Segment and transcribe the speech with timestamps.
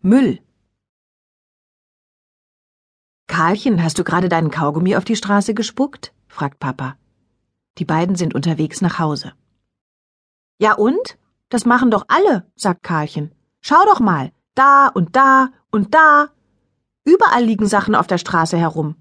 [0.00, 0.38] Müll.
[3.26, 6.14] Karlchen, hast du gerade deinen Kaugummi auf die Straße gespuckt?
[6.28, 6.96] fragt Papa.
[7.78, 9.32] Die beiden sind unterwegs nach Hause.
[10.58, 11.18] Ja und?
[11.48, 13.32] Das machen doch alle, sagt Karlchen.
[13.60, 16.28] Schau doch mal, da und da und da.
[17.04, 18.94] Überall liegen Sachen auf der Straße herum.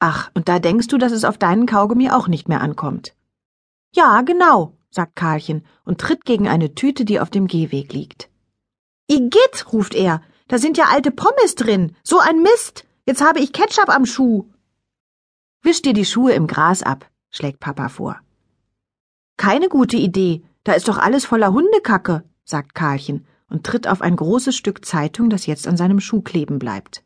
[0.00, 3.14] Ach, und da denkst du, dass es auf deinen Kaugummi auch nicht mehr ankommt.
[3.94, 8.31] Ja, genau, sagt Karlchen und tritt gegen eine Tüte, die auf dem Gehweg liegt.
[9.12, 11.94] Igitt, ruft er, da sind ja alte Pommes drin.
[12.02, 12.86] So ein Mist.
[13.04, 14.46] Jetzt habe ich Ketchup am Schuh.
[15.60, 18.18] Wisch dir die Schuhe im Gras ab, schlägt Papa vor.
[19.36, 20.42] Keine gute Idee.
[20.64, 25.28] Da ist doch alles voller Hundekacke, sagt Karlchen und tritt auf ein großes Stück Zeitung,
[25.28, 27.02] das jetzt an seinem Schuh kleben bleibt.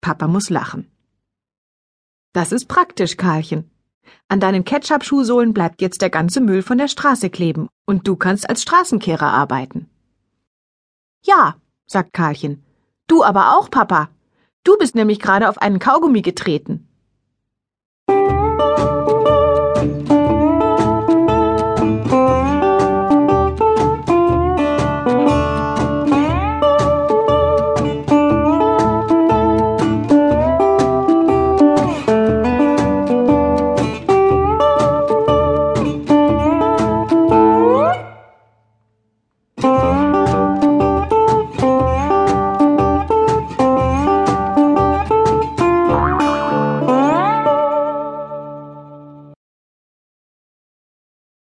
[0.00, 0.90] Papa muss lachen.
[2.32, 3.70] Das ist praktisch, Karlchen.
[4.26, 8.48] An deinen Ketchup-Schuhsohlen bleibt jetzt der ganze Müll von der Straße kleben und du kannst
[8.48, 9.88] als Straßenkehrer arbeiten.
[11.28, 11.56] Ja,
[11.86, 12.64] sagt Karlchen.
[13.06, 14.08] Du aber auch, Papa.
[14.64, 16.88] Du bist nämlich gerade auf einen Kaugummi getreten.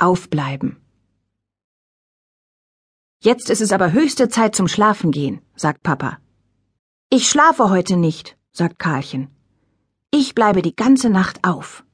[0.00, 0.76] Aufbleiben.
[3.20, 6.18] Jetzt ist es aber höchste Zeit zum Schlafengehen, sagt Papa.
[7.10, 9.28] Ich schlafe heute nicht, sagt Karlchen.
[10.12, 11.84] Ich bleibe die ganze Nacht auf.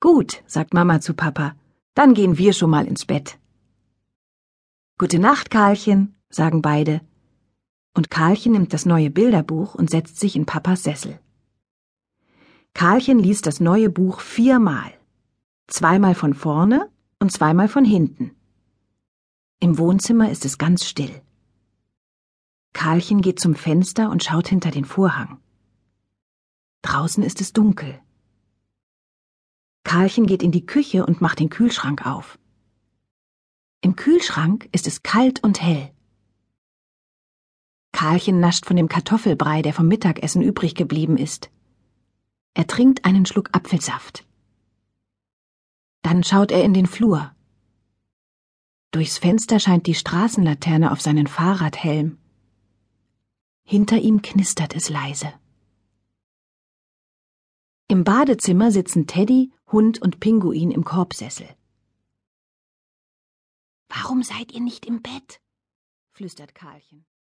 [0.00, 1.56] Gut, sagt Mama zu Papa,
[1.94, 3.38] dann gehen wir schon mal ins Bett.
[4.98, 7.00] Gute Nacht, Karlchen, sagen beide.
[7.94, 11.18] Und Karlchen nimmt das neue Bilderbuch und setzt sich in Papas Sessel.
[12.74, 14.92] Karlchen liest das neue Buch viermal
[15.68, 18.34] zweimal von vorne und zweimal von hinten.
[19.60, 21.22] Im Wohnzimmer ist es ganz still.
[22.72, 25.38] Karlchen geht zum Fenster und schaut hinter den Vorhang.
[26.82, 28.00] Draußen ist es dunkel.
[29.84, 32.38] Karlchen geht in die Küche und macht den Kühlschrank auf.
[33.82, 35.92] Im Kühlschrank ist es kalt und hell.
[37.92, 41.50] Karlchen nascht von dem Kartoffelbrei, der vom Mittagessen übrig geblieben ist.
[42.54, 44.26] Er trinkt einen Schluck Apfelsaft.
[46.02, 47.34] Dann schaut er in den Flur.
[48.90, 52.18] Durchs Fenster scheint die Straßenlaterne auf seinen Fahrradhelm.
[53.64, 55.32] Hinter ihm knistert es leise.
[57.88, 61.48] Im Badezimmer sitzen Teddy, Hund und Pinguin im Korbsessel.
[63.88, 65.40] Warum seid ihr nicht im Bett?
[66.10, 67.06] flüstert Karlchen.